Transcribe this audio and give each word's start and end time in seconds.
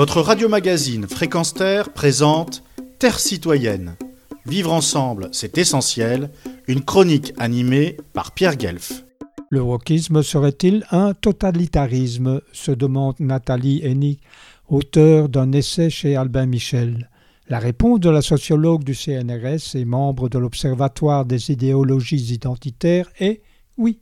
Votre 0.00 0.22
radio-magazine 0.22 1.06
Fréquence 1.06 1.52
Terre 1.52 1.92
présente 1.92 2.62
Terre 2.98 3.20
citoyenne. 3.20 3.96
Vivre 4.46 4.72
ensemble, 4.72 5.28
c'est 5.32 5.58
essentiel. 5.58 6.30
Une 6.68 6.82
chronique 6.82 7.34
animée 7.36 7.98
par 8.14 8.32
Pierre 8.32 8.56
Guelf. 8.56 9.04
Le 9.50 9.60
wokisme 9.60 10.22
serait-il 10.22 10.86
un 10.90 11.12
totalitarisme 11.12 12.40
se 12.50 12.70
demande 12.72 13.16
Nathalie 13.20 13.82
Hennig, 13.84 14.20
auteur 14.68 15.28
d'un 15.28 15.52
essai 15.52 15.90
chez 15.90 16.16
Albin 16.16 16.46
Michel. 16.46 17.10
La 17.50 17.58
réponse 17.58 18.00
de 18.00 18.08
la 18.08 18.22
sociologue 18.22 18.84
du 18.84 18.94
CNRS 18.94 19.74
et 19.76 19.84
membre 19.84 20.30
de 20.30 20.38
l'Observatoire 20.38 21.26
des 21.26 21.52
idéologies 21.52 22.32
identitaires 22.32 23.10
est 23.18 23.42
oui. 23.76 24.00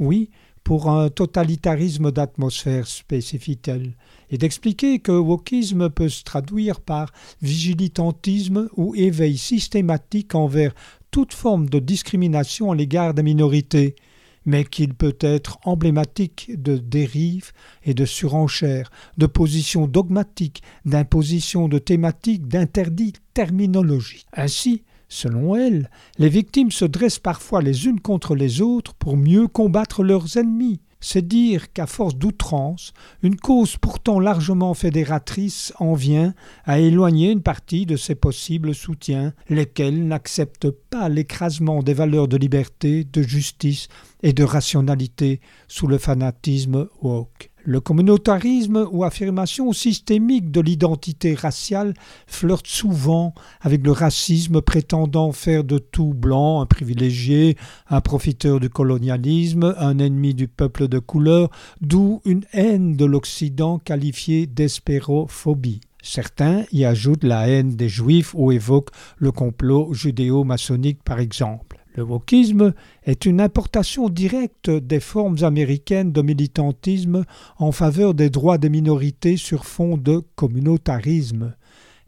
Oui, 0.00 0.30
pour 0.68 0.90
un 0.90 1.08
totalitarisme 1.08 2.12
d'atmosphère, 2.12 2.86
spécifie-t-elle, 2.86 3.94
et 4.28 4.36
d'expliquer 4.36 4.98
que 4.98 5.12
wokisme 5.12 5.88
peut 5.88 6.10
se 6.10 6.22
traduire 6.22 6.82
par 6.82 7.10
vigilitantisme 7.40 8.68
ou 8.76 8.94
éveil 8.94 9.38
systématique 9.38 10.34
envers 10.34 10.74
toute 11.10 11.32
forme 11.32 11.70
de 11.70 11.78
discrimination 11.78 12.70
à 12.70 12.74
l'égard 12.74 13.14
des 13.14 13.22
minorités, 13.22 13.96
mais 14.44 14.62
qu'il 14.62 14.92
peut 14.92 15.16
être 15.20 15.58
emblématique 15.64 16.50
de 16.60 16.76
dérives 16.76 17.52
et 17.82 17.94
de 17.94 18.04
surenchères, 18.04 18.90
de 19.16 19.24
positions 19.24 19.86
dogmatiques, 19.86 20.62
d'impositions 20.84 21.68
de 21.68 21.78
thématiques, 21.78 22.46
d'interdits 22.46 23.14
terminologiques. 23.32 24.26
Ainsi, 24.34 24.82
selon 25.08 25.56
elle, 25.56 25.90
les 26.18 26.28
victimes 26.28 26.70
se 26.70 26.84
dressent 26.84 27.18
parfois 27.18 27.62
les 27.62 27.86
unes 27.86 28.00
contre 28.00 28.34
les 28.34 28.60
autres 28.60 28.94
pour 28.94 29.16
mieux 29.16 29.48
combattre 29.48 30.02
leurs 30.02 30.36
ennemis, 30.36 30.80
c'est 31.00 31.26
dire 31.26 31.72
qu'à 31.72 31.86
force 31.86 32.16
d'outrance, 32.16 32.92
une 33.22 33.36
cause 33.36 33.76
pourtant 33.76 34.20
largement 34.20 34.74
fédératrice 34.74 35.72
en 35.78 35.94
vient 35.94 36.34
à 36.64 36.78
éloigner 36.78 37.30
une 37.30 37.42
partie 37.42 37.86
de 37.86 37.96
ses 37.96 38.14
possibles 38.14 38.74
soutiens, 38.74 39.32
lesquels 39.48 40.06
n'acceptent 40.06 40.70
pas 40.70 41.08
l'écrasement 41.08 41.82
des 41.82 41.94
valeurs 41.94 42.28
de 42.28 42.36
liberté, 42.36 43.04
de 43.04 43.22
justice 43.22 43.88
et 44.22 44.32
de 44.32 44.44
rationalité 44.44 45.40
sous 45.68 45.86
le 45.86 45.98
fanatisme 45.98 46.88
woke. 47.02 47.50
Le 47.68 47.80
communautarisme 47.80 48.88
ou 48.92 49.04
affirmation 49.04 49.74
systémique 49.74 50.50
de 50.50 50.62
l'identité 50.62 51.34
raciale 51.34 51.92
flirte 52.26 52.66
souvent 52.66 53.34
avec 53.60 53.84
le 53.84 53.92
racisme 53.92 54.62
prétendant 54.62 55.32
faire 55.32 55.64
de 55.64 55.76
tout 55.76 56.14
blanc 56.14 56.62
un 56.62 56.64
privilégié, 56.64 57.58
un 57.90 58.00
profiteur 58.00 58.58
du 58.58 58.70
colonialisme, 58.70 59.74
un 59.76 59.98
ennemi 59.98 60.32
du 60.32 60.48
peuple 60.48 60.88
de 60.88 60.98
couleur, 60.98 61.50
d'où 61.82 62.22
une 62.24 62.46
haine 62.54 62.96
de 62.96 63.04
l'Occident 63.04 63.78
qualifiée 63.78 64.46
d'espérophobie. 64.46 65.82
Certains 66.02 66.64
y 66.72 66.86
ajoutent 66.86 67.24
la 67.24 67.48
haine 67.48 67.76
des 67.76 67.90
juifs 67.90 68.34
ou 68.34 68.50
évoquent 68.50 68.92
le 69.18 69.30
complot 69.30 69.92
judéo-maçonnique 69.92 71.04
par 71.04 71.20
exemple. 71.20 71.77
Le 71.98 72.04
wokisme 72.04 72.74
est 73.02 73.26
une 73.26 73.40
importation 73.40 74.08
directe 74.08 74.70
des 74.70 75.00
formes 75.00 75.42
américaines 75.42 76.12
de 76.12 76.22
militantisme 76.22 77.24
en 77.56 77.72
faveur 77.72 78.14
des 78.14 78.30
droits 78.30 78.56
des 78.56 78.68
minorités 78.68 79.36
sur 79.36 79.64
fond 79.66 79.96
de 79.96 80.22
communautarisme. 80.36 81.56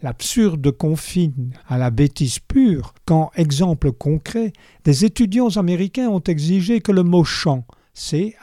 L'absurde 0.00 0.70
confine 0.70 1.55
à 1.66 1.77
la 1.77 1.91
bêtise 1.91 2.38
pure 2.38 2.94
quand, 3.05 3.33
exemple 3.34 3.91
concret, 3.91 4.52
des 4.84 5.05
étudiants 5.05 5.56
américains 5.56 6.08
ont 6.08 6.22
exigé 6.22 6.80
que 6.80 6.92
le 6.92 7.02
mot 7.02 7.24
champ, 7.24 7.64
C-H-A-M-P, 7.92 8.36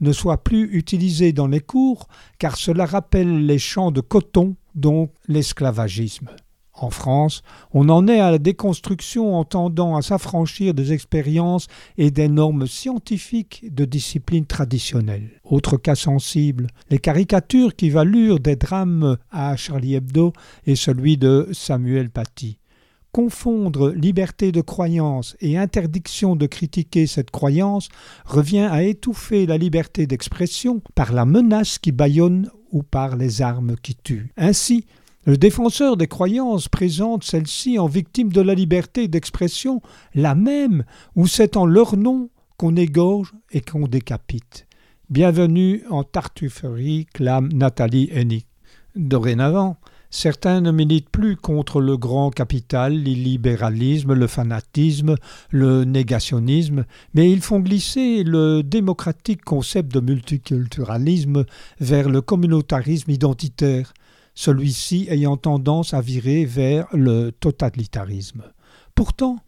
ne 0.00 0.12
soit 0.12 0.44
plus 0.44 0.72
utilisé 0.72 1.32
dans 1.32 1.48
les 1.48 1.58
cours 1.58 2.06
car 2.38 2.56
cela 2.56 2.86
rappelle 2.86 3.44
les 3.46 3.58
champs 3.58 3.90
de 3.90 4.02
coton, 4.02 4.54
donc 4.76 5.10
l'esclavagisme. 5.26 6.28
En 6.80 6.90
France, 6.90 7.42
on 7.72 7.88
en 7.88 8.06
est 8.06 8.20
à 8.20 8.30
la 8.30 8.38
déconstruction 8.38 9.36
en 9.36 9.44
tendant 9.44 9.96
à 9.96 10.02
s'affranchir 10.02 10.74
des 10.74 10.92
expériences 10.92 11.66
et 11.96 12.10
des 12.10 12.28
normes 12.28 12.66
scientifiques 12.66 13.64
de 13.74 13.84
disciplines 13.84 14.46
traditionnelles. 14.46 15.30
Autre 15.44 15.76
cas 15.76 15.96
sensible, 15.96 16.68
les 16.90 16.98
caricatures 16.98 17.74
qui 17.74 17.90
valurent 17.90 18.38
des 18.38 18.56
drames 18.56 19.16
à 19.30 19.56
Charlie 19.56 19.94
Hebdo 19.94 20.32
et 20.66 20.76
celui 20.76 21.16
de 21.16 21.48
Samuel 21.52 22.10
Paty. 22.10 22.58
Confondre 23.10 23.90
liberté 23.90 24.52
de 24.52 24.60
croyance 24.60 25.36
et 25.40 25.56
interdiction 25.56 26.36
de 26.36 26.46
critiquer 26.46 27.06
cette 27.06 27.30
croyance 27.30 27.88
revient 28.24 28.68
à 28.70 28.82
étouffer 28.82 29.46
la 29.46 29.58
liberté 29.58 30.06
d'expression 30.06 30.80
par 30.94 31.12
la 31.12 31.24
menace 31.24 31.78
qui 31.78 31.90
bâillonne 31.90 32.50
ou 32.70 32.82
par 32.82 33.16
les 33.16 33.42
armes 33.42 33.76
qui 33.82 33.96
tuent. 33.96 34.30
Ainsi, 34.36 34.84
le 35.28 35.36
défenseur 35.36 35.98
des 35.98 36.06
croyances 36.06 36.70
présente 36.70 37.22
celle-ci 37.22 37.78
en 37.78 37.86
victime 37.86 38.32
de 38.32 38.40
la 38.40 38.54
liberté 38.54 39.08
d'expression, 39.08 39.82
la 40.14 40.34
même 40.34 40.84
où 41.16 41.26
c'est 41.26 41.58
en 41.58 41.66
leur 41.66 41.98
nom 41.98 42.30
qu'on 42.56 42.76
égorge 42.76 43.34
et 43.50 43.60
qu'on 43.60 43.86
décapite. 43.86 44.66
Bienvenue 45.10 45.84
en 45.90 46.02
Tartufferie, 46.02 47.04
clame 47.12 47.50
Nathalie 47.52 48.08
Hennig. 48.10 48.46
Dorénavant, 48.96 49.76
certains 50.08 50.62
ne 50.62 50.70
militent 50.70 51.10
plus 51.10 51.36
contre 51.36 51.82
le 51.82 51.98
grand 51.98 52.30
capital, 52.30 52.94
l'illibéralisme, 52.94 54.14
le 54.14 54.28
fanatisme, 54.28 55.16
le 55.50 55.84
négationnisme, 55.84 56.86
mais 57.12 57.30
ils 57.30 57.42
font 57.42 57.60
glisser 57.60 58.24
le 58.24 58.62
démocratique 58.62 59.44
concept 59.44 59.92
de 59.92 60.00
multiculturalisme 60.00 61.44
vers 61.80 62.08
le 62.08 62.22
communautarisme 62.22 63.10
identitaire, 63.10 63.92
celui-ci 64.38 65.08
ayant 65.10 65.36
tendance 65.36 65.94
à 65.94 66.00
virer 66.00 66.44
vers 66.44 66.86
le 66.92 67.32
totalitarisme. 67.32 68.44
Pourtant, 68.94 69.38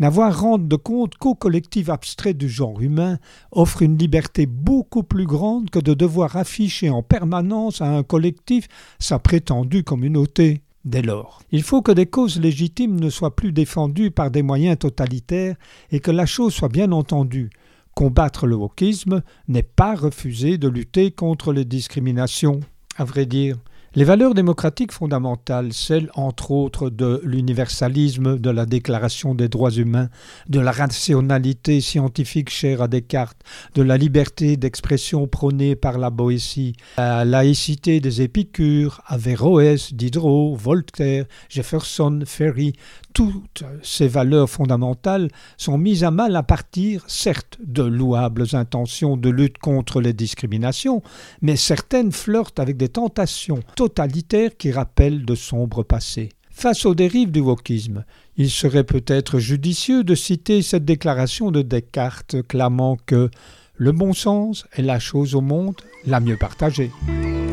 n'avoir 0.00 0.40
rendre 0.40 0.76
compte 0.76 1.14
qu'au 1.14 1.36
collectif 1.36 1.88
abstrait 1.88 2.34
du 2.34 2.48
genre 2.48 2.80
humain 2.80 3.20
offre 3.52 3.82
une 3.82 3.96
liberté 3.96 4.46
beaucoup 4.46 5.04
plus 5.04 5.26
grande 5.26 5.70
que 5.70 5.78
de 5.78 5.94
devoir 5.94 6.36
afficher 6.36 6.90
en 6.90 7.04
permanence 7.04 7.80
à 7.82 7.96
un 7.96 8.02
collectif 8.02 8.66
sa 8.98 9.20
prétendue 9.20 9.84
communauté. 9.84 10.62
Dès 10.84 11.02
lors, 11.02 11.40
il 11.52 11.62
faut 11.62 11.80
que 11.80 11.92
des 11.92 12.06
causes 12.06 12.40
légitimes 12.40 12.98
ne 12.98 13.10
soient 13.10 13.36
plus 13.36 13.52
défendues 13.52 14.10
par 14.10 14.32
des 14.32 14.42
moyens 14.42 14.76
totalitaires 14.76 15.54
et 15.92 16.00
que 16.00 16.10
la 16.10 16.26
chose 16.26 16.52
soit 16.52 16.68
bien 16.68 16.90
entendue. 16.90 17.50
Combattre 17.94 18.48
le 18.48 18.56
wokisme 18.56 19.22
n'est 19.46 19.62
pas 19.62 19.94
refuser 19.94 20.58
de 20.58 20.66
lutter 20.66 21.12
contre 21.12 21.52
les 21.52 21.64
discriminations. 21.64 22.58
À 22.98 23.04
vrai 23.04 23.24
dire, 23.24 23.56
les 23.94 24.04
valeurs 24.04 24.32
démocratiques 24.32 24.92
fondamentales, 24.92 25.74
celles 25.74 26.10
entre 26.14 26.50
autres 26.50 26.88
de 26.88 27.20
l'universalisme, 27.24 28.38
de 28.38 28.50
la 28.50 28.64
Déclaration 28.64 29.34
des 29.34 29.48
droits 29.50 29.70
humains, 29.70 30.08
de 30.48 30.60
la 30.60 30.72
rationalité 30.72 31.80
scientifique 31.82 32.48
chère 32.48 32.80
à 32.80 32.88
Descartes, 32.88 33.42
de 33.74 33.82
la 33.82 33.98
liberté 33.98 34.56
d'expression 34.56 35.26
prônée 35.26 35.76
par 35.76 35.98
la 35.98 36.08
Boétie, 36.08 36.74
la 36.96 37.26
laïcité 37.26 38.00
des 38.00 38.22
Épicures, 38.22 39.02
Averroès, 39.06 39.92
Diderot, 39.92 40.56
Voltaire, 40.56 41.26
Jefferson, 41.50 42.20
Ferry, 42.24 42.72
toutes 43.12 43.64
ces 43.82 44.08
valeurs 44.08 44.48
fondamentales 44.48 45.28
sont 45.58 45.76
mises 45.76 46.02
à 46.02 46.10
mal 46.10 46.34
à 46.34 46.42
partir, 46.42 47.04
certes, 47.08 47.58
de 47.62 47.82
louables 47.82 48.46
intentions 48.54 49.18
de 49.18 49.28
lutte 49.28 49.58
contre 49.58 50.00
les 50.00 50.14
discriminations, 50.14 51.02
mais 51.42 51.56
certaines 51.56 52.12
flirtent 52.12 52.58
avec 52.58 52.78
des 52.78 52.88
tentations 52.88 53.60
totalitaires 53.82 54.56
qui 54.56 54.70
rappellent 54.70 55.24
de 55.24 55.34
sombres 55.34 55.82
passés. 55.82 56.28
Face 56.52 56.86
aux 56.86 56.94
dérives 56.94 57.32
du 57.32 57.40
wokisme, 57.40 58.04
il 58.36 58.48
serait 58.48 58.84
peut-être 58.84 59.40
judicieux 59.40 60.04
de 60.04 60.14
citer 60.14 60.62
cette 60.62 60.84
déclaration 60.84 61.50
de 61.50 61.62
Descartes 61.62 62.36
clamant 62.46 62.96
que 63.06 63.28
le 63.74 63.90
bon 63.90 64.12
sens 64.12 64.66
est 64.76 64.82
la 64.82 65.00
chose 65.00 65.34
au 65.34 65.40
monde 65.40 65.74
la 66.06 66.20
mieux 66.20 66.36
partagée. 66.36 66.92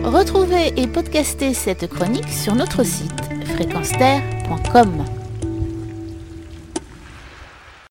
Retrouvez 0.03 0.71
et 0.79 0.85
podcastez 0.85 1.55
cette 1.55 1.87
chronique 1.87 2.29
sur 2.29 2.53
notre 2.53 2.83
site 2.83 3.23
fréquence 3.45 3.91